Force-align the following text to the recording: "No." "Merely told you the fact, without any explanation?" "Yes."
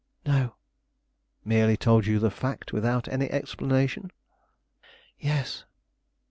"No." 0.25 0.55
"Merely 1.45 1.77
told 1.77 2.07
you 2.07 2.17
the 2.17 2.31
fact, 2.31 2.73
without 2.73 3.07
any 3.07 3.29
explanation?" 3.29 4.09
"Yes." 5.19 5.63